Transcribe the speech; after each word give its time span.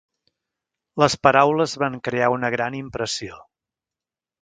Les 1.03 1.17
paraules 1.27 1.77
van 1.85 2.01
crear 2.09 2.33
una 2.39 2.53
gran 2.59 2.81
impressió. 2.83 3.43